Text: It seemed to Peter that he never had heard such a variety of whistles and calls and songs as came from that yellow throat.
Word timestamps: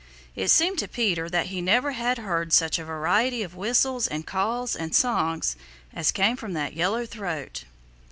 It 0.35 0.47
seemed 0.47 0.79
to 0.79 0.87
Peter 0.87 1.29
that 1.29 1.45
he 1.53 1.61
never 1.61 1.91
had 1.91 2.17
heard 2.17 2.53
such 2.53 2.79
a 2.79 2.83
variety 2.85 3.43
of 3.43 3.53
whistles 3.55 4.07
and 4.07 4.25
calls 4.25 4.75
and 4.75 4.95
songs 4.95 5.55
as 5.93 6.11
came 6.11 6.35
from 6.37 6.53
that 6.53 6.73
yellow 6.73 7.05
throat. 7.05 7.65